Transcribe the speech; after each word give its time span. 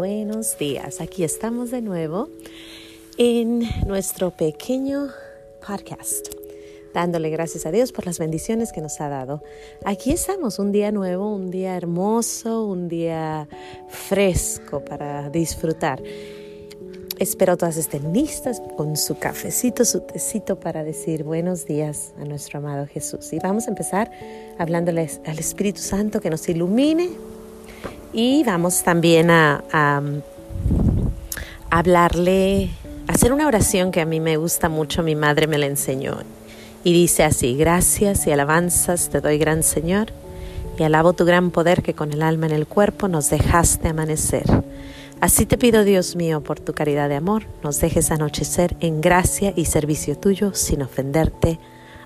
Buenos 0.00 0.56
días, 0.56 1.02
aquí 1.02 1.24
estamos 1.24 1.70
de 1.70 1.82
nuevo 1.82 2.30
en 3.18 3.68
nuestro 3.86 4.30
pequeño 4.30 5.08
podcast, 5.60 6.26
dándole 6.94 7.28
gracias 7.28 7.66
a 7.66 7.70
Dios 7.70 7.92
por 7.92 8.06
las 8.06 8.18
bendiciones 8.18 8.72
que 8.72 8.80
nos 8.80 8.98
ha 9.02 9.10
dado. 9.10 9.42
Aquí 9.84 10.10
estamos, 10.10 10.58
un 10.58 10.72
día 10.72 10.90
nuevo, 10.90 11.30
un 11.30 11.50
día 11.50 11.76
hermoso, 11.76 12.64
un 12.64 12.88
día 12.88 13.46
fresco 13.90 14.82
para 14.82 15.28
disfrutar. 15.28 16.02
Espero 17.18 17.58
todas 17.58 17.76
estén 17.76 18.14
listas 18.14 18.62
con 18.78 18.96
su 18.96 19.18
cafecito, 19.18 19.84
su 19.84 20.00
tecito 20.00 20.58
para 20.58 20.82
decir 20.82 21.24
buenos 21.24 21.66
días 21.66 22.14
a 22.18 22.24
nuestro 22.24 22.60
amado 22.60 22.86
Jesús. 22.86 23.34
Y 23.34 23.38
vamos 23.38 23.66
a 23.66 23.70
empezar 23.72 24.10
hablándoles 24.56 25.20
al 25.26 25.38
Espíritu 25.38 25.82
Santo 25.82 26.22
que 26.22 26.30
nos 26.30 26.48
ilumine 26.48 27.10
y 28.12 28.42
vamos 28.44 28.82
también 28.82 29.30
a, 29.30 29.62
hablarle, 31.70 32.70
a 33.06 33.12
hacer 33.12 33.32
una 33.32 33.46
oración 33.46 33.92
que 33.92 34.00
a 34.00 34.04
mí 34.04 34.20
me 34.20 34.36
gusta 34.36 34.68
mucho, 34.68 35.02
mi 35.02 35.14
madre 35.14 35.46
me 35.46 35.58
la 35.58 35.66
enseñó. 35.66 36.18
Y 36.82 36.92
dice 36.92 37.24
así, 37.24 37.56
gracias 37.56 38.26
y 38.26 38.32
alabanzas 38.32 39.10
te 39.10 39.20
doy, 39.20 39.38
gran 39.38 39.62
Señor, 39.62 40.08
y 40.78 40.82
alabo 40.82 41.12
tu 41.12 41.24
gran 41.24 41.50
poder 41.50 41.82
que 41.82 41.94
con 41.94 42.12
el 42.12 42.22
alma 42.22 42.46
en 42.46 42.52
el 42.52 42.66
cuerpo 42.66 43.06
nos 43.06 43.28
dejaste 43.30 43.88
amanecer. 43.88 44.44
Así 45.20 45.44
te 45.44 45.58
pido, 45.58 45.84
Dios 45.84 46.16
mío, 46.16 46.40
por 46.40 46.58
tu 46.58 46.72
caridad 46.72 47.10
de 47.10 47.16
amor, 47.16 47.44
nos 47.62 47.78
dejes 47.80 48.10
anochecer 48.10 48.74
en 48.80 49.02
gracia 49.02 49.52
y 49.54 49.66
servicio 49.66 50.16
tuyo 50.16 50.54
sin 50.54 50.80
ofenderte. 50.80 51.58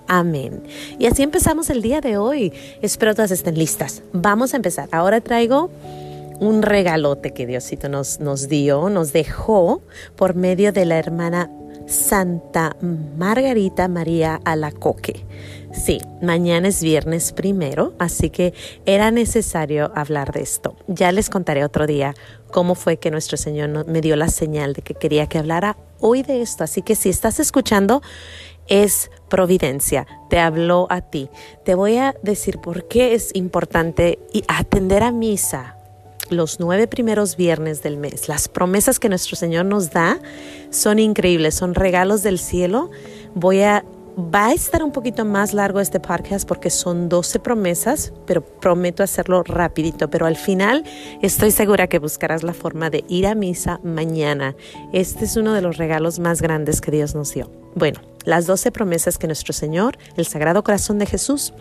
Amén. 0.06 0.62
Y 0.98 1.06
así 1.06 1.22
empezamos 1.22 1.70
el 1.70 1.82
día 1.82 2.00
de 2.00 2.16
hoy. 2.16 2.52
Espero 2.82 3.14
todas 3.14 3.30
estén 3.30 3.58
listas. 3.58 4.02
Vamos 4.12 4.52
a 4.52 4.56
empezar. 4.56 4.88
Ahora 4.92 5.20
traigo 5.20 5.70
un 6.40 6.62
regalote 6.62 7.32
que 7.32 7.46
Diosito 7.46 7.88
nos, 7.88 8.20
nos 8.20 8.48
dio, 8.48 8.90
nos 8.90 9.12
dejó 9.12 9.82
por 10.16 10.34
medio 10.34 10.72
de 10.72 10.84
la 10.84 10.98
hermana 10.98 11.50
Santa 11.86 12.76
Margarita 13.16 13.88
María 13.88 14.40
Alacoque. 14.44 15.24
Sí, 15.74 16.00
mañana 16.22 16.68
es 16.68 16.82
viernes 16.82 17.32
primero, 17.32 17.94
así 17.98 18.30
que 18.30 18.54
era 18.86 19.10
necesario 19.10 19.90
hablar 19.94 20.32
de 20.32 20.40
esto. 20.40 20.76
Ya 20.86 21.10
les 21.10 21.28
contaré 21.28 21.64
otro 21.64 21.86
día 21.86 22.14
cómo 22.52 22.76
fue 22.76 22.96
que 22.96 23.10
nuestro 23.10 23.36
Señor 23.36 23.86
me 23.86 24.00
dio 24.00 24.14
la 24.14 24.28
señal 24.28 24.72
de 24.72 24.82
que 24.82 24.94
quería 24.94 25.26
que 25.26 25.38
hablara 25.38 25.76
hoy 25.98 26.22
de 26.22 26.42
esto. 26.42 26.62
Así 26.62 26.82
que 26.82 26.94
si 26.94 27.08
estás 27.08 27.40
escuchando, 27.40 28.02
es 28.68 29.10
providencia, 29.28 30.06
te 30.30 30.38
habló 30.38 30.86
a 30.90 31.00
ti. 31.00 31.28
Te 31.64 31.74
voy 31.74 31.96
a 31.96 32.14
decir 32.22 32.60
por 32.60 32.86
qué 32.86 33.14
es 33.14 33.34
importante 33.34 34.20
atender 34.46 35.02
a 35.02 35.10
misa 35.10 35.76
los 36.30 36.60
nueve 36.60 36.86
primeros 36.86 37.36
viernes 37.36 37.82
del 37.82 37.96
mes. 37.96 38.28
Las 38.28 38.48
promesas 38.48 38.98
que 38.98 39.08
nuestro 39.08 39.36
Señor 39.36 39.66
nos 39.66 39.90
da 39.90 40.20
son 40.70 40.98
increíbles, 40.98 41.54
son 41.54 41.74
regalos 41.74 42.22
del 42.22 42.38
cielo. 42.38 42.90
Voy 43.34 43.62
a 43.62 43.84
Va 44.16 44.46
a 44.46 44.52
estar 44.52 44.84
un 44.84 44.92
poquito 44.92 45.24
más 45.24 45.54
largo 45.54 45.80
este 45.80 45.98
podcast 45.98 46.46
porque 46.46 46.70
son 46.70 47.08
12 47.08 47.40
promesas, 47.40 48.12
pero 48.26 48.44
prometo 48.44 49.02
hacerlo 49.02 49.42
rapidito. 49.42 50.08
Pero 50.08 50.26
al 50.26 50.36
final 50.36 50.84
estoy 51.20 51.50
segura 51.50 51.88
que 51.88 51.98
buscarás 51.98 52.44
la 52.44 52.54
forma 52.54 52.90
de 52.90 53.04
ir 53.08 53.26
a 53.26 53.34
misa 53.34 53.80
mañana. 53.82 54.54
Este 54.92 55.24
es 55.24 55.36
uno 55.36 55.52
de 55.52 55.62
los 55.62 55.78
regalos 55.78 56.20
más 56.20 56.40
grandes 56.42 56.80
que 56.80 56.92
Dios 56.92 57.16
nos 57.16 57.34
dio. 57.34 57.50
Bueno, 57.74 58.02
las 58.24 58.46
12 58.46 58.70
promesas 58.70 59.18
que 59.18 59.26
nuestro 59.26 59.52
Señor, 59.52 59.98
el 60.16 60.26
Sagrado 60.26 60.62
Corazón 60.62 61.00
de 61.00 61.06
Jesús, 61.06 61.52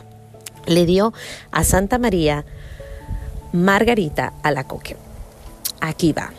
le 0.67 0.85
dio 0.85 1.11
a 1.51 1.63
Santa 1.63 1.97
María 1.97 2.45
Margarita 3.51 4.33
Alacoque. 4.43 4.95
Aquí 5.81 6.13
va. 6.13 6.31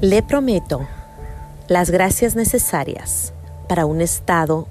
Le 0.00 0.24
prometo 0.24 0.84
las 1.68 1.90
gracias 1.90 2.34
necesarias 2.34 3.33
para 3.68 3.86
un 3.86 4.00
estado 4.00 4.68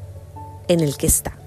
en 0.68 0.80
el 0.80 0.98
que 0.98 1.08
está. 1.08 1.38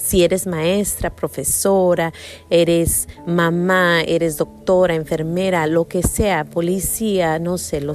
Si 0.00 0.24
eres 0.24 0.46
maestra, 0.46 1.10
profesora, 1.14 2.12
eres 2.48 3.06
mamá, 3.26 4.00
eres 4.00 4.38
doctora, 4.38 4.94
enfermera, 4.94 5.66
lo 5.66 5.88
que 5.88 6.02
sea, 6.02 6.44
policía, 6.44 7.38
no 7.38 7.58
sé, 7.58 7.82
lo, 7.82 7.94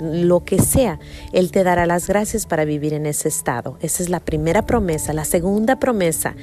lo, 0.00 0.44
que 0.44 0.60
sea, 0.60 0.98
Él 1.32 1.52
te 1.52 1.62
dará 1.62 1.86
las 1.86 2.08
gracias 2.08 2.46
para 2.46 2.64
vivir 2.64 2.94
en 2.94 3.06
ese 3.06 3.28
estado. 3.28 3.78
Esa 3.80 4.02
es 4.02 4.08
la 4.08 4.20
primera 4.20 4.66
promesa. 4.66 5.12
La 5.12 5.24
segunda 5.24 5.78
promesa, 5.78 6.34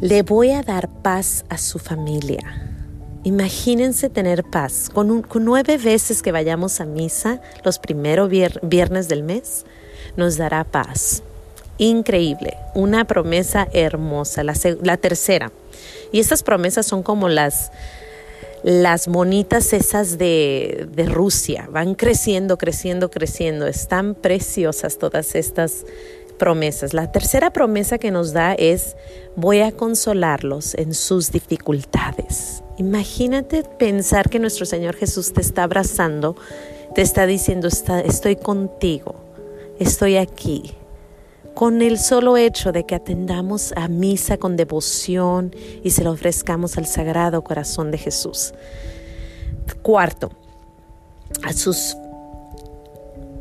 le 0.00 0.22
voy 0.22 0.50
a 0.50 0.62
dar 0.62 0.88
paz 0.88 1.44
a 1.48 1.56
su 1.56 1.78
familia. 1.78 2.72
Imagínense 3.24 4.10
tener 4.10 4.42
paz. 4.42 4.90
Con, 4.92 5.24
nueve 5.32 5.78
veces 5.78 6.22
que 6.22 6.32
vayamos 6.32 6.80
a 6.80 6.86
misa 6.86 7.40
los 7.64 7.78
primeros 7.78 8.28
viernes 8.62 9.08
del 9.08 9.22
mes, 9.22 9.64
nos 10.16 10.36
dará 10.36 10.64
paz. 10.64 11.22
Increíble, 11.78 12.56
una 12.74 13.06
promesa 13.06 13.66
hermosa. 13.72 14.44
La, 14.44 14.96
tercera. 14.96 15.50
Y 16.12 16.20
estas 16.20 16.42
promesas 16.42 16.86
son 16.86 17.02
como 17.02 17.28
las, 17.28 17.72
las 18.62 19.08
monitas 19.08 19.72
esas 19.72 20.18
de, 20.18 20.86
de, 20.92 21.06
Rusia. 21.06 21.68
Van 21.72 21.94
creciendo, 21.94 22.58
creciendo, 22.58 23.10
creciendo. 23.10 23.66
Están 23.66 24.14
preciosas 24.14 24.98
todas 24.98 25.34
estas 25.34 25.84
promesas. 26.38 26.94
La 26.94 27.10
tercera 27.10 27.52
promesa 27.52 27.98
que 27.98 28.10
nos 28.10 28.32
da 28.32 28.54
es 28.54 28.96
voy 29.34 29.60
a 29.60 29.72
consolarlos 29.72 30.74
en 30.74 30.94
sus 30.94 31.32
dificultades. 31.32 32.62
Imagínate 32.76 33.64
pensar 33.64 34.28
que 34.28 34.38
nuestro 34.38 34.66
Señor 34.66 34.94
Jesús 34.94 35.32
te 35.32 35.40
está 35.40 35.64
abrazando, 35.64 36.36
te 36.94 37.02
está 37.02 37.26
diciendo 37.26 37.68
estoy 37.68 38.36
contigo 38.36 39.21
estoy 39.78 40.16
aquí. 40.16 40.74
Con 41.54 41.82
el 41.82 41.98
solo 41.98 42.36
hecho 42.36 42.72
de 42.72 42.84
que 42.86 42.94
atendamos 42.94 43.72
a 43.76 43.86
misa 43.88 44.38
con 44.38 44.56
devoción 44.56 45.54
y 45.82 45.90
se 45.90 46.02
lo 46.02 46.12
ofrezcamos 46.12 46.78
al 46.78 46.86
Sagrado 46.86 47.44
Corazón 47.44 47.90
de 47.90 47.98
Jesús. 47.98 48.54
Cuarto, 49.82 50.30
a 51.42 51.52
sus 51.52 51.96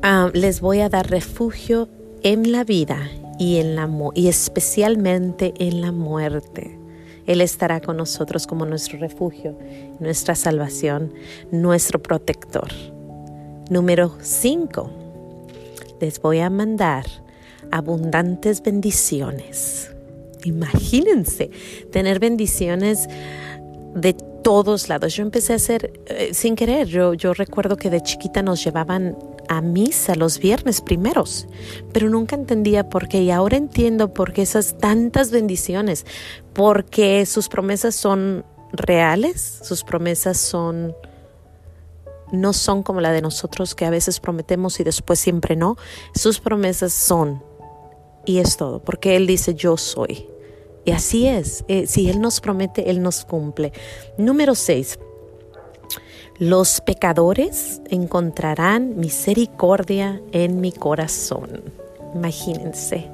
ah, 0.01 0.29
les 0.33 0.59
voy 0.59 0.81
a 0.81 0.89
dar 0.89 1.09
refugio 1.09 1.87
en 2.21 2.51
la 2.51 2.63
vida 2.63 3.09
y, 3.39 3.57
en 3.57 3.75
la, 3.75 3.89
y 4.13 4.27
especialmente 4.27 5.53
en 5.57 5.81
la 5.81 5.91
muerte. 5.91 6.77
Él 7.27 7.39
estará 7.39 7.79
con 7.79 7.97
nosotros 7.97 8.45
como 8.45 8.65
nuestro 8.65 8.99
refugio, 8.99 9.57
nuestra 9.99 10.35
salvación, 10.35 11.13
nuestro 11.51 12.01
protector. 12.01 12.67
Número 13.69 14.11
5 14.21 15.01
les 16.01 16.19
voy 16.19 16.39
a 16.39 16.49
mandar 16.49 17.05
abundantes 17.71 18.61
bendiciones. 18.61 19.91
Imagínense 20.43 21.51
tener 21.91 22.19
bendiciones 22.19 23.07
de 23.95 24.13
todos 24.13 24.89
lados. 24.89 25.15
Yo 25.15 25.23
empecé 25.23 25.53
a 25.53 25.57
hacer 25.57 26.01
eh, 26.07 26.33
sin 26.33 26.55
querer. 26.55 26.87
Yo, 26.87 27.13
yo 27.13 27.33
recuerdo 27.33 27.77
que 27.77 27.89
de 27.89 28.01
chiquita 28.01 28.41
nos 28.41 28.63
llevaban 28.63 29.15
a 29.47 29.61
misa 29.61 30.15
los 30.15 30.39
viernes 30.39 30.81
primeros, 30.81 31.47
pero 31.93 32.09
nunca 32.09 32.35
entendía 32.35 32.89
por 32.89 33.07
qué. 33.07 33.21
Y 33.21 33.31
ahora 33.31 33.57
entiendo 33.57 34.13
por 34.13 34.33
qué 34.33 34.41
esas 34.41 34.77
tantas 34.77 35.29
bendiciones, 35.29 36.05
porque 36.53 37.25
sus 37.25 37.49
promesas 37.49 37.95
son 37.95 38.43
reales, 38.73 39.59
sus 39.61 39.83
promesas 39.83 40.37
son 40.37 40.95
no 42.31 42.53
son 42.53 42.83
como 42.83 43.01
la 43.01 43.11
de 43.11 43.21
nosotros 43.21 43.75
que 43.75 43.85
a 43.85 43.89
veces 43.89 44.19
prometemos 44.19 44.79
y 44.79 44.83
después 44.83 45.19
siempre 45.19 45.55
no. 45.55 45.77
Sus 46.13 46.39
promesas 46.39 46.93
son 46.93 47.43
y 48.25 48.39
es 48.39 48.57
todo, 48.57 48.79
porque 48.83 49.15
Él 49.15 49.27
dice 49.27 49.53
yo 49.55 49.77
soy. 49.77 50.27
Y 50.83 50.91
así 50.91 51.27
es, 51.27 51.63
eh, 51.67 51.85
si 51.87 52.09
Él 52.09 52.21
nos 52.21 52.41
promete, 52.41 52.89
Él 52.89 53.01
nos 53.01 53.25
cumple. 53.25 53.71
Número 54.17 54.55
6. 54.55 54.99
Los 56.39 56.81
pecadores 56.81 57.81
encontrarán 57.89 58.97
misericordia 58.97 60.21
en 60.31 60.59
mi 60.59 60.71
corazón. 60.71 61.61
Imagínense, 62.15 63.09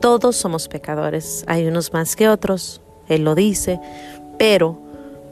todos 0.00 0.36
somos 0.36 0.68
pecadores, 0.68 1.44
hay 1.48 1.66
unos 1.66 1.92
más 1.92 2.14
que 2.14 2.28
otros, 2.28 2.80
Él 3.08 3.24
lo 3.24 3.34
dice, 3.34 3.80
pero 4.38 4.78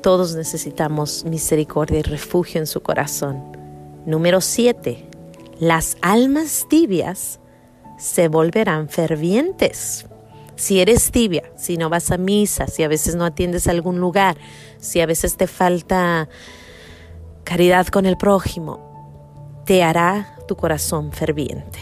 todos 0.06 0.36
necesitamos 0.36 1.24
misericordia 1.24 1.98
y 1.98 2.02
refugio 2.02 2.60
en 2.60 2.68
su 2.68 2.80
corazón. 2.80 3.42
Número 4.06 4.40
7. 4.40 5.04
Las 5.58 5.96
almas 6.00 6.66
tibias 6.70 7.40
se 7.98 8.28
volverán 8.28 8.88
fervientes. 8.88 10.06
Si 10.54 10.78
eres 10.78 11.10
tibia, 11.10 11.50
si 11.56 11.76
no 11.76 11.90
vas 11.90 12.12
a 12.12 12.18
misa, 12.18 12.68
si 12.68 12.84
a 12.84 12.88
veces 12.88 13.16
no 13.16 13.24
atiendes 13.24 13.66
a 13.66 13.72
algún 13.72 13.98
lugar, 13.98 14.36
si 14.78 15.00
a 15.00 15.06
veces 15.06 15.36
te 15.36 15.48
falta 15.48 16.28
caridad 17.42 17.88
con 17.88 18.06
el 18.06 18.16
prójimo, 18.16 19.64
te 19.66 19.82
hará 19.82 20.36
tu 20.46 20.54
corazón 20.54 21.10
ferviente. 21.10 21.80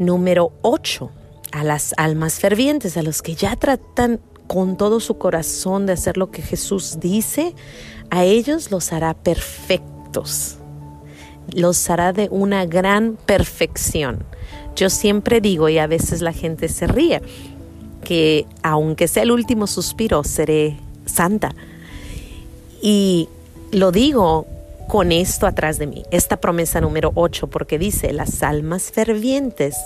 Número 0.00 0.50
8. 0.62 1.12
A 1.52 1.62
las 1.62 1.94
almas 1.96 2.40
fervientes, 2.40 2.96
a 2.96 3.02
los 3.04 3.22
que 3.22 3.36
ya 3.36 3.54
tratan 3.54 4.18
con 4.46 4.76
todo 4.76 5.00
su 5.00 5.18
corazón 5.18 5.86
de 5.86 5.94
hacer 5.94 6.16
lo 6.16 6.30
que 6.30 6.42
Jesús 6.42 6.98
dice, 7.00 7.54
a 8.10 8.24
ellos 8.24 8.70
los 8.70 8.92
hará 8.92 9.14
perfectos. 9.14 10.56
Los 11.52 11.90
hará 11.90 12.12
de 12.12 12.28
una 12.30 12.64
gran 12.66 13.16
perfección. 13.26 14.24
Yo 14.76 14.90
siempre 14.90 15.40
digo, 15.40 15.68
y 15.68 15.78
a 15.78 15.86
veces 15.86 16.20
la 16.20 16.32
gente 16.32 16.68
se 16.68 16.86
ríe, 16.86 17.22
que 18.02 18.46
aunque 18.62 19.08
sea 19.08 19.22
el 19.22 19.30
último 19.30 19.66
suspiro, 19.66 20.24
seré 20.24 20.78
santa. 21.06 21.54
Y 22.82 23.28
lo 23.72 23.92
digo 23.92 24.46
con 24.88 25.12
esto 25.12 25.46
atrás 25.46 25.78
de 25.78 25.86
mí, 25.86 26.02
esta 26.10 26.36
promesa 26.36 26.80
número 26.80 27.12
8, 27.14 27.46
porque 27.48 27.78
dice, 27.78 28.12
las 28.12 28.42
almas 28.42 28.90
fervientes 28.90 29.76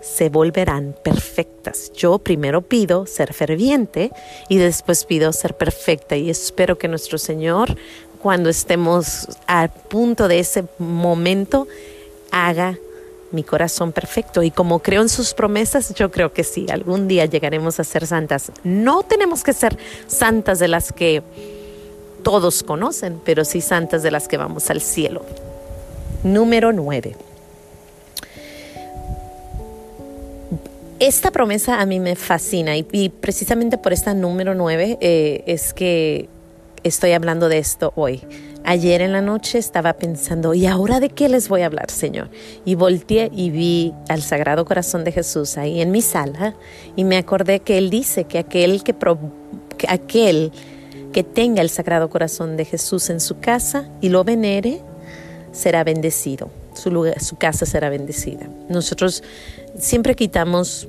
se 0.00 0.28
volverán 0.28 0.94
perfectas. 1.02 1.92
Yo 1.92 2.18
primero 2.18 2.62
pido 2.62 3.06
ser 3.06 3.32
ferviente 3.34 4.10
y 4.48 4.58
después 4.58 5.04
pido 5.04 5.32
ser 5.32 5.56
perfecta 5.56 6.16
y 6.16 6.30
espero 6.30 6.78
que 6.78 6.88
nuestro 6.88 7.18
Señor, 7.18 7.76
cuando 8.22 8.48
estemos 8.48 9.28
a 9.46 9.68
punto 9.68 10.28
de 10.28 10.38
ese 10.38 10.64
momento, 10.78 11.66
haga 12.30 12.78
mi 13.30 13.42
corazón 13.44 13.92
perfecto. 13.92 14.42
Y 14.42 14.50
como 14.50 14.80
creo 14.80 15.02
en 15.02 15.08
sus 15.08 15.34
promesas, 15.34 15.94
yo 15.94 16.10
creo 16.10 16.32
que 16.32 16.44
sí, 16.44 16.66
algún 16.70 17.08
día 17.08 17.26
llegaremos 17.26 17.78
a 17.80 17.84
ser 17.84 18.06
santas. 18.06 18.52
No 18.64 19.02
tenemos 19.02 19.42
que 19.42 19.52
ser 19.52 19.76
santas 20.06 20.58
de 20.58 20.68
las 20.68 20.92
que 20.92 21.22
todos 22.22 22.62
conocen, 22.62 23.20
pero 23.24 23.44
sí 23.44 23.60
santas 23.60 24.02
de 24.02 24.10
las 24.10 24.28
que 24.28 24.36
vamos 24.36 24.70
al 24.70 24.80
cielo. 24.80 25.24
Número 26.22 26.72
9. 26.72 27.29
Esta 31.00 31.30
promesa 31.30 31.80
a 31.80 31.86
mí 31.86 31.98
me 31.98 32.14
fascina 32.14 32.76
y, 32.76 33.08
precisamente 33.08 33.78
por 33.78 33.94
esta 33.94 34.12
número 34.12 34.54
9 34.54 34.98
eh, 35.00 35.42
es 35.46 35.72
que 35.72 36.28
estoy 36.82 37.12
hablando 37.12 37.48
de 37.48 37.56
esto 37.56 37.94
hoy. 37.96 38.20
Ayer 38.64 39.00
en 39.00 39.12
la 39.12 39.22
noche 39.22 39.56
estaba 39.56 39.94
pensando, 39.94 40.52
¿y 40.52 40.66
ahora 40.66 41.00
de 41.00 41.08
qué 41.08 41.30
les 41.30 41.48
voy 41.48 41.62
a 41.62 41.66
hablar, 41.66 41.90
Señor? 41.90 42.28
Y 42.66 42.74
volteé 42.74 43.30
y 43.34 43.48
vi 43.48 43.94
al 44.10 44.20
Sagrado 44.20 44.66
Corazón 44.66 45.04
de 45.04 45.12
Jesús 45.12 45.56
ahí 45.56 45.80
en 45.80 45.90
mi 45.90 46.02
sala 46.02 46.54
y 46.96 47.04
me 47.04 47.16
acordé 47.16 47.60
que 47.60 47.78
Él 47.78 47.88
dice 47.88 48.24
que 48.24 48.38
aquel 48.38 48.84
que, 48.84 48.94
que 49.78 49.86
aquel 49.88 50.52
que 51.14 51.24
tenga 51.24 51.62
el 51.62 51.70
Sagrado 51.70 52.10
Corazón 52.10 52.58
de 52.58 52.66
Jesús 52.66 53.08
en 53.08 53.20
su 53.20 53.40
casa 53.40 53.88
y 54.02 54.10
lo 54.10 54.22
venere, 54.22 54.82
será 55.50 55.82
bendecido, 55.82 56.50
su, 56.74 57.36
casa 57.36 57.66
será 57.66 57.90
bendecida. 57.90 58.48
Nosotros 58.68 59.22
siempre 59.78 60.14
quitamos 60.14 60.88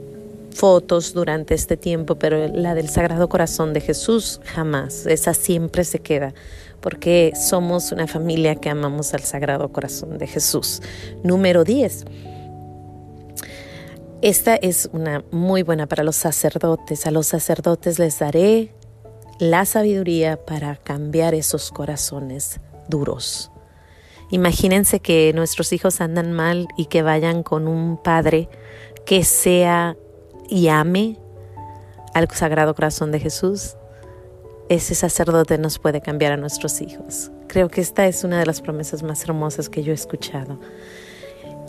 fotos 0.54 1.14
durante 1.14 1.54
este 1.54 1.78
tiempo, 1.78 2.16
pero 2.16 2.48
la 2.48 2.76
del 2.76 2.90
Sagrado 2.90 3.30
Corazón 3.30 3.74
de 3.74 3.82
Jesús 3.82 4.42
jamás, 4.44 5.06
esa 5.06 5.34
siempre 5.34 5.84
se 5.84 6.00
queda, 6.00 6.34
porque 6.82 7.34
somos 7.36 7.92
una 7.92 8.08
familia 8.08 8.56
que 8.56 8.70
amamos 8.70 9.14
al 9.14 9.22
Sagrado 9.22 9.70
Corazón 9.70 10.18
de 10.18 10.28
Jesús. 10.28 10.82
Número 11.24 11.64
10. 11.64 12.06
Esta 14.22 14.56
es 14.56 14.88
una 14.94 15.24
muy 15.32 15.64
buena 15.64 15.88
para 15.88 16.04
los 16.04 16.16
sacerdotes. 16.16 17.08
A 17.08 17.12
los 17.12 17.28
sacerdotes 17.28 17.98
les 17.98 18.20
daré 18.20 18.72
la 19.40 19.66
sabiduría 19.66 20.38
para 20.46 20.76
cambiar 20.76 21.34
esos 21.34 21.72
corazones 21.72 22.60
duros. 22.88 23.52
Imagínense 24.32 25.00
que 25.00 25.32
nuestros 25.34 25.74
hijos 25.74 26.02
andan 26.02 26.32
mal 26.32 26.68
y 26.78 26.86
que 26.86 27.04
vayan 27.04 27.44
con 27.44 27.68
un 27.68 27.98
padre 28.02 28.50
que 29.06 29.24
sea 29.24 29.98
y 30.50 30.70
ame 30.70 31.18
al 32.14 32.30
Sagrado 32.32 32.74
Corazón 32.74 33.12
de 33.12 33.20
Jesús. 33.20 33.76
Ese 34.70 34.96
sacerdote 34.96 35.58
nos 35.58 35.80
puede 35.80 36.02
cambiar 36.02 36.32
a 36.32 36.38
nuestros 36.38 36.82
hijos. 36.82 37.32
Creo 37.48 37.70
que 37.70 37.82
esta 37.82 38.08
es 38.08 38.24
una 38.24 38.40
de 38.40 38.46
las 38.46 38.62
promesas 38.62 39.04
más 39.04 39.24
hermosas 39.26 39.70
que 39.70 39.84
yo 39.84 39.92
he 39.92 39.96
escuchado. 39.96 40.60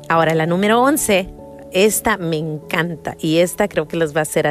Ahora, 0.09 0.35
la 0.35 0.47
número 0.47 0.81
11, 0.81 1.29
esta 1.73 2.17
me 2.17 2.39
encanta 2.39 3.17
y 3.19 3.39
esta 3.39 3.67
creo 3.67 3.89
que 3.89 3.97
los 3.97 4.15
va 4.15 4.21
a 4.21 4.23
hacer 4.23 4.51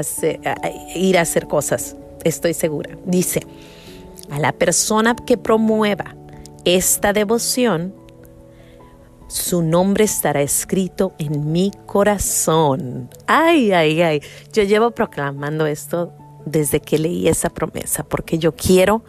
ir 0.96 1.18
a 1.18 1.22
hacer 1.22 1.48
cosas 1.48 1.96
estoy 2.24 2.54
segura. 2.54 2.98
Dice, 3.06 3.42
a 4.30 4.40
la 4.40 4.52
persona 4.52 5.16
que 5.16 5.38
promueva 5.38 6.16
esta 6.66 7.14
devoción, 7.14 7.94
su 9.32 9.62
nombre 9.62 10.04
estará 10.04 10.42
escrito 10.42 11.14
en 11.18 11.54
mi 11.54 11.72
corazón. 11.86 13.10
Ay, 13.28 13.72
ay, 13.72 14.02
ay. 14.02 14.22
Yo 14.52 14.64
llevo 14.64 14.92
proclamando 14.92 15.66
esto 15.68 16.12
desde 16.46 16.82
que 16.82 17.00
leí 17.00 17.30
esa 17.30 17.50
promesa, 17.50 18.04
porque 18.04 18.40
yo 18.40 18.54
quiero 18.58 19.06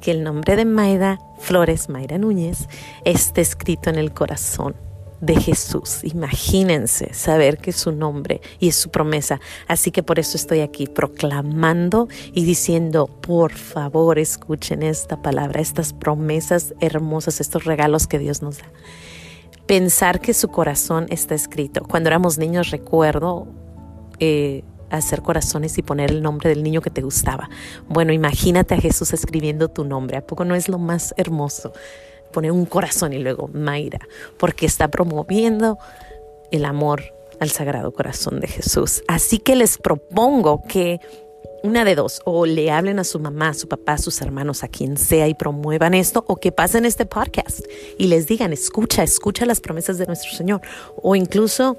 que 0.00 0.12
el 0.12 0.22
nombre 0.22 0.56
de 0.56 0.64
Maida 0.64 1.18
Flores, 1.40 1.90
Mayra 1.90 2.16
Núñez, 2.16 2.68
esté 3.04 3.42
escrito 3.42 3.90
en 3.90 3.96
el 3.96 4.12
corazón 4.12 4.74
de 5.20 5.38
Jesús. 5.38 5.98
Imagínense 6.04 7.12
saber 7.12 7.58
que 7.58 7.68
es 7.68 7.76
su 7.76 7.92
nombre 7.92 8.40
y 8.58 8.68
es 8.68 8.76
su 8.76 8.88
promesa. 8.90 9.40
Así 9.68 9.90
que 9.90 10.02
por 10.02 10.18
eso 10.18 10.38
estoy 10.38 10.60
aquí 10.60 10.86
proclamando 10.86 12.08
y 12.32 12.44
diciendo, 12.44 13.08
por 13.08 13.52
favor, 13.52 14.18
escuchen 14.18 14.82
esta 14.82 15.20
palabra, 15.20 15.60
estas 15.60 15.92
promesas 15.92 16.72
hermosas, 16.80 17.42
estos 17.42 17.64
regalos 17.64 18.06
que 18.06 18.18
Dios 18.18 18.40
nos 18.40 18.58
da. 18.58 18.70
Pensar 19.66 20.20
que 20.20 20.34
su 20.34 20.48
corazón 20.48 21.06
está 21.10 21.34
escrito. 21.34 21.82
Cuando 21.82 22.08
éramos 22.08 22.38
niños 22.38 22.70
recuerdo 22.70 23.48
eh, 24.20 24.62
hacer 24.90 25.22
corazones 25.22 25.76
y 25.78 25.82
poner 25.82 26.10
el 26.10 26.22
nombre 26.22 26.48
del 26.48 26.62
niño 26.62 26.80
que 26.80 26.90
te 26.90 27.02
gustaba. 27.02 27.50
Bueno, 27.88 28.12
imagínate 28.12 28.74
a 28.74 28.80
Jesús 28.80 29.12
escribiendo 29.12 29.68
tu 29.68 29.84
nombre. 29.84 30.18
¿A 30.18 30.26
poco 30.26 30.44
no 30.44 30.54
es 30.54 30.68
lo 30.68 30.78
más 30.78 31.14
hermoso? 31.16 31.72
poner 32.36 32.52
un 32.52 32.66
corazón 32.66 33.14
y 33.14 33.18
luego 33.18 33.48
Mayra, 33.48 34.00
porque 34.36 34.66
está 34.66 34.88
promoviendo 34.88 35.78
el 36.50 36.66
amor 36.66 37.02
al 37.40 37.48
Sagrado 37.48 37.92
Corazón 37.92 38.40
de 38.40 38.46
Jesús. 38.46 39.02
Así 39.08 39.38
que 39.38 39.56
les 39.56 39.78
propongo 39.78 40.62
que 40.68 41.00
una 41.66 41.84
de 41.84 41.94
dos, 41.94 42.20
o 42.24 42.46
le 42.46 42.70
hablen 42.70 42.98
a 42.98 43.04
su 43.04 43.18
mamá, 43.18 43.50
a 43.50 43.54
su 43.54 43.68
papá, 43.68 43.94
a 43.94 43.98
sus 43.98 44.20
hermanos, 44.22 44.62
a 44.62 44.68
quien 44.68 44.96
sea 44.96 45.28
y 45.28 45.34
promuevan 45.34 45.94
esto, 45.94 46.24
o 46.28 46.36
que 46.36 46.52
pasen 46.52 46.84
este 46.84 47.06
podcast 47.06 47.60
y 47.98 48.06
les 48.06 48.26
digan, 48.26 48.52
escucha, 48.52 49.02
escucha 49.02 49.46
las 49.46 49.60
promesas 49.60 49.98
de 49.98 50.06
nuestro 50.06 50.30
Señor, 50.32 50.60
o 51.02 51.16
incluso 51.16 51.76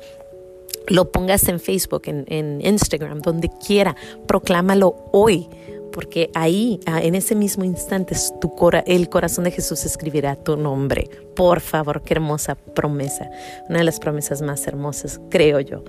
lo 0.88 1.12
pongas 1.12 1.48
en 1.48 1.60
Facebook, 1.60 2.04
en, 2.06 2.62
Instagram, 2.62 3.22
donde 3.22 3.50
quiera, 3.66 3.96
proclámalo 4.28 4.96
hoy 5.12 5.48
porque 5.92 6.30
ahí, 6.36 6.80
ah, 6.86 7.02
en 7.02 7.16
ese 7.16 7.34
mismo 7.34 7.64
instante, 7.64 8.16
tu 8.40 8.54
el 8.86 9.10
corazón 9.10 9.46
de 9.46 9.52
Jesús 9.52 9.84
escribirá 9.84 10.36
tu 10.36 10.56
nombre. 10.56 11.10
Por 11.36 11.60
favor, 11.60 12.04
qué 12.04 12.14
hermosa 12.14 12.54
promesa. 12.54 13.28
Una 13.68 13.80
de 13.80 13.86
las 13.86 14.00
promesas 14.00 14.44
más 14.44 14.68
hermosas, 14.68 15.20
creo 15.32 15.60
yo. 15.60 15.84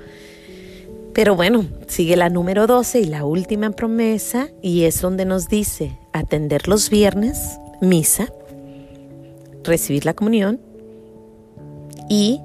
Pero 1.15 1.35
bueno, 1.35 1.67
sigue 1.87 2.17
la 2.17 2.29
número 2.29 2.67
12 2.67 3.01
y 3.01 3.05
la 3.07 3.25
última 3.25 3.71
promesa, 3.71 4.49
y 4.63 4.85
es 4.85 5.01
donde 5.01 5.25
nos 5.25 5.49
dice 5.49 5.99
atender 6.13 6.69
los 6.69 6.91
viernes, 6.91 7.59
misa, 7.81 8.33
recibir 9.65 10.05
la 10.05 10.15
comunión 10.15 10.61
y 12.09 12.41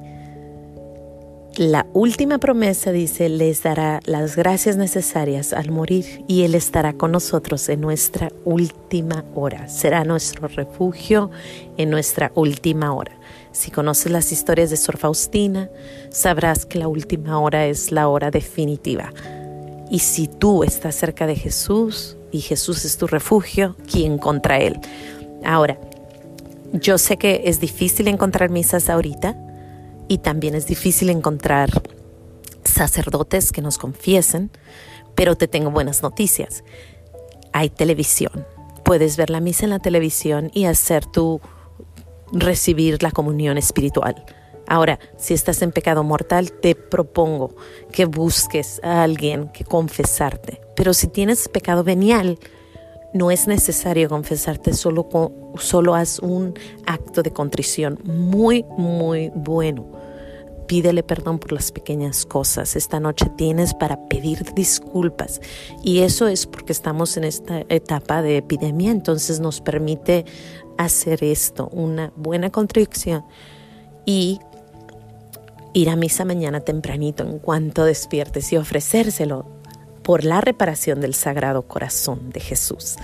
la 1.56 1.86
última 1.94 2.40
promesa 2.40 2.92
dice, 2.92 3.30
les 3.30 3.62
dará 3.62 4.00
las 4.06 4.36
gracias 4.36 4.76
necesarias 4.76 5.54
al 5.54 5.70
morir 5.70 6.26
y 6.28 6.44
Él 6.44 6.56
estará 6.56 6.94
con 6.94 7.12
nosotros 7.12 7.70
en 7.70 7.80
nuestra 7.80 8.32
última 8.44 9.24
hora. 9.36 9.68
Será 9.68 10.04
nuestro 10.04 10.48
refugio 10.48 11.30
en 11.78 11.92
nuestra 11.92 12.32
última 12.34 12.92
hora. 12.94 13.16
Si 13.54 13.72
conoces 13.72 14.12
las 14.12 14.32
historias 14.32 14.70
de 14.72 14.78
Sor 14.78 14.98
Faustina, 14.98 15.70
sabrás 16.10 16.66
que 16.66 16.80
la 16.80 16.88
última 16.88 17.40
hora 17.40 17.68
es 17.68 17.92
la 17.92 18.10
hora 18.10 18.32
definitiva. 18.32 19.14
Y 19.90 20.00
si 20.00 20.28
tú 20.28 20.64
estás 20.64 20.96
cerca 20.96 21.28
de 21.28 21.36
Jesús 21.36 22.18
y 22.32 22.42
Jesús 22.42 22.84
es 22.84 22.98
tu 22.98 23.06
refugio, 23.08 23.78
¿quién 23.90 24.18
contra 24.18 24.58
Él? 24.58 24.80
Ahora, 25.46 25.80
yo 26.74 26.98
sé 26.98 27.18
que 27.18 27.44
es 27.46 27.60
difícil 27.60 28.08
encontrar 28.08 28.50
misas 28.50 28.90
ahorita, 28.90 29.38
y 30.08 30.18
también 30.18 30.56
es 30.56 30.66
difícil 30.66 31.10
encontrar 31.10 31.84
sacerdotes 32.64 33.52
que 33.52 33.62
nos 33.62 33.78
confiesen, 33.78 34.52
pero 35.16 35.36
te 35.36 35.48
tengo 35.48 35.70
buenas 35.70 36.02
noticias. 36.02 36.64
Hay 37.52 37.70
televisión. 37.70 38.46
Puedes 38.84 39.16
ver 39.16 39.30
la 39.30 39.40
misa 39.40 39.66
en 39.66 39.70
la 39.70 39.80
televisión 39.80 40.50
y 40.54 40.66
hacer 40.66 41.06
tu 41.06 41.40
recibir 42.34 43.02
la 43.02 43.12
comunión 43.12 43.58
espiritual. 43.58 44.26
Ahora, 44.68 45.00
si 45.18 45.34
estás 45.34 45.62
en 45.62 45.72
pecado 45.72 46.04
mortal, 46.04 46.52
te 46.52 46.76
propongo 46.76 47.56
que 47.92 48.06
busques 48.06 48.80
a 48.84 49.04
alguien 49.04 49.50
que 49.50 49.64
confesarte. 49.64 50.62
Pero 50.76 50.94
si 50.94 51.08
tienes 51.08 51.50
pecado 51.50 51.84
venial, 51.84 52.40
no 53.14 53.30
es 53.30 53.48
necesario 53.48 54.10
confesarte, 54.10 54.74
solo, 54.74 55.08
solo 55.58 55.96
haz 55.96 56.20
un 56.20 56.58
acto 56.86 57.22
de 57.22 57.32
contrición 57.32 58.00
muy, 58.04 58.66
muy 58.78 59.32
bueno. 59.36 59.86
Pídele 60.68 61.04
perdón 61.04 61.40
por 61.40 61.52
las 61.52 61.72
pequeñas 61.72 62.26
cosas. 62.26 62.76
Esta 62.76 63.00
noche 63.00 63.28
tienes 63.38 63.74
para 63.74 64.08
pedir 64.08 64.54
disculpas 64.54 65.42
y 65.84 66.00
eso 66.00 66.28
es 66.28 66.46
porque 66.48 66.74
estamos 66.74 67.18
en 67.18 67.24
esta 67.24 67.62
etapa 67.70 68.22
de 68.22 68.38
epidemia, 68.38 68.92
entonces 68.92 69.40
nos 69.40 69.62
permite 69.62 70.26
hacer 70.78 71.24
esto, 71.24 71.70
una 71.72 72.12
buena 72.16 72.50
contrición 72.50 73.24
y 74.06 74.40
ir 75.74 75.90
a 75.90 75.96
misa 75.96 76.26
mañana 76.26 76.60
tempranito 76.60 77.24
en 77.24 77.40
cuanto 77.40 77.86
despiertes 77.86 78.52
y 78.54 78.58
ofrecérselo 78.58 79.46
por 80.04 80.24
la 80.24 80.42
reparación 80.42 81.02
del 81.02 81.14
Sagrado 81.14 81.64
Corazón 81.64 82.30
de 82.32 82.40
Jesús. 82.40 82.98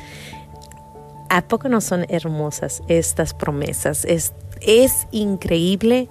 ¿A 1.29 1.47
poco 1.47 1.69
no 1.69 1.81
son 1.81 2.05
hermosas 2.09 2.81
estas 2.87 3.33
promesas? 3.33 4.03
Es, 4.05 4.33
es 4.61 5.07
increíble 5.11 6.09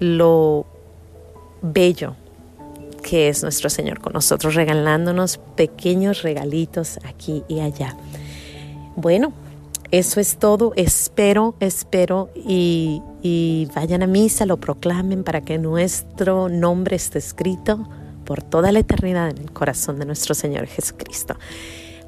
lo 0.00 0.66
bello 1.62 2.16
que 3.02 3.28
es 3.28 3.42
nuestro 3.42 3.70
Señor 3.70 4.00
con 4.00 4.12
nosotros, 4.12 4.54
regalándonos 4.54 5.38
pequeños 5.56 6.22
regalitos 6.22 6.98
aquí 7.04 7.42
y 7.48 7.60
allá. 7.60 7.96
Bueno, 8.96 9.32
eso 9.90 10.20
es 10.20 10.36
todo. 10.36 10.72
Espero, 10.76 11.54
espero 11.60 12.30
y, 12.34 13.02
y 13.22 13.68
vayan 13.74 14.02
a 14.02 14.06
misa, 14.06 14.46
lo 14.46 14.58
proclamen 14.58 15.24
para 15.24 15.40
que 15.40 15.58
nuestro 15.58 16.48
nombre 16.48 16.96
esté 16.96 17.18
escrito 17.18 17.88
por 18.24 18.42
toda 18.42 18.70
la 18.70 18.80
eternidad 18.80 19.30
en 19.30 19.38
el 19.38 19.52
corazón 19.52 19.98
de 19.98 20.06
nuestro 20.06 20.34
Señor 20.34 20.66
Jesucristo. 20.66 21.36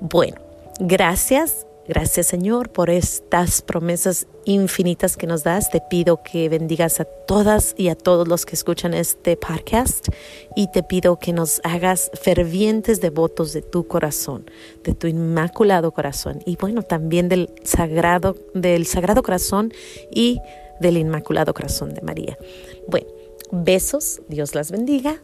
Bueno, 0.00 0.36
gracias 0.78 1.66
Gracias 1.88 2.28
Señor 2.28 2.68
por 2.68 2.90
estas 2.90 3.60
promesas 3.60 4.28
infinitas 4.44 5.16
que 5.16 5.26
nos 5.26 5.42
das. 5.42 5.68
Te 5.70 5.80
pido 5.90 6.22
que 6.22 6.48
bendigas 6.48 7.00
a 7.00 7.04
todas 7.04 7.74
y 7.76 7.88
a 7.88 7.96
todos 7.96 8.28
los 8.28 8.46
que 8.46 8.54
escuchan 8.54 8.94
este 8.94 9.36
podcast 9.36 10.08
y 10.54 10.70
te 10.70 10.84
pido 10.84 11.18
que 11.18 11.32
nos 11.32 11.60
hagas 11.64 12.12
fervientes 12.14 13.00
devotos 13.00 13.52
de 13.52 13.62
tu 13.62 13.88
corazón, 13.88 14.48
de 14.84 14.94
tu 14.94 15.08
inmaculado 15.08 15.90
corazón 15.92 16.40
y 16.46 16.56
bueno, 16.56 16.82
también 16.82 17.28
del 17.28 17.50
sagrado 17.64 18.36
del 18.54 18.86
sagrado 18.86 19.22
corazón 19.22 19.72
y 20.10 20.38
del 20.80 20.96
inmaculado 20.98 21.52
corazón 21.52 21.94
de 21.94 22.02
María. 22.02 22.38
Bueno, 22.86 23.08
besos, 23.50 24.22
Dios 24.28 24.54
las 24.54 24.70
bendiga 24.70 25.20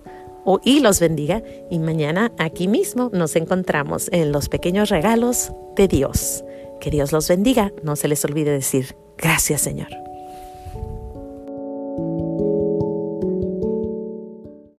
y 0.64 0.80
los 0.80 1.00
bendiga. 1.00 1.42
Y 1.70 1.78
mañana 1.78 2.32
aquí 2.38 2.68
mismo 2.68 3.10
nos 3.12 3.36
encontramos 3.36 4.08
en 4.12 4.32
los 4.32 4.48
pequeños 4.48 4.88
regalos 4.88 5.52
de 5.76 5.88
Dios. 5.88 6.44
Que 6.80 6.90
Dios 6.90 7.12
los 7.12 7.28
bendiga. 7.28 7.72
No 7.82 7.96
se 7.96 8.08
les 8.08 8.24
olvide 8.24 8.50
decir 8.50 8.96
gracias 9.16 9.60
Señor. 9.60 10.07